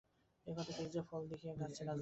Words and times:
এ 0.47 0.51
কথা 0.57 0.71
ঠিক 0.77 0.87
যে, 0.89 1.01
ফল 1.01 1.21
দেখিয়াই 1.27 1.55
গাছ 1.55 1.71
চেনা 1.71 1.77
যায়। 1.77 1.89